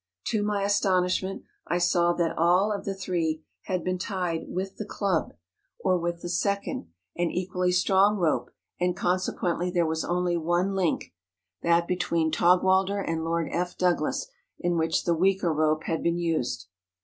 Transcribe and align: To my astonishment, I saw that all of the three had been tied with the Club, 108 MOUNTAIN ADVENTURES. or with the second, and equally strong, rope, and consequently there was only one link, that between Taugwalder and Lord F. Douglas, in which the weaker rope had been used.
To 0.29 0.41
my 0.41 0.63
astonishment, 0.63 1.43
I 1.67 1.77
saw 1.77 2.11
that 2.13 2.35
all 2.35 2.71
of 2.71 2.85
the 2.85 2.95
three 2.95 3.43
had 3.65 3.83
been 3.83 3.99
tied 3.99 4.49
with 4.51 4.77
the 4.77 4.83
Club, 4.83 5.35
108 5.81 5.83
MOUNTAIN 5.83 5.97
ADVENTURES. 5.97 5.99
or 5.99 5.99
with 5.99 6.21
the 6.23 6.29
second, 6.29 6.87
and 7.15 7.31
equally 7.31 7.71
strong, 7.71 8.17
rope, 8.17 8.49
and 8.79 8.97
consequently 8.97 9.69
there 9.69 9.85
was 9.85 10.03
only 10.03 10.37
one 10.37 10.73
link, 10.73 11.13
that 11.61 11.87
between 11.87 12.31
Taugwalder 12.31 12.97
and 12.99 13.23
Lord 13.23 13.49
F. 13.51 13.77
Douglas, 13.77 14.25
in 14.59 14.75
which 14.75 15.03
the 15.03 15.13
weaker 15.13 15.53
rope 15.53 15.83
had 15.83 16.01
been 16.01 16.17
used. 16.17 16.65